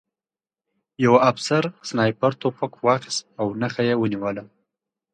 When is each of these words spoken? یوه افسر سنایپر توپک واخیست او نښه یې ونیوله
یوه 1.05 1.19
افسر 1.31 1.63
سنایپر 1.87 2.31
توپک 2.41 2.73
واخیست 2.85 3.21
او 3.39 3.47
نښه 3.61 3.81
یې 3.87 3.95
ونیوله 3.97 4.43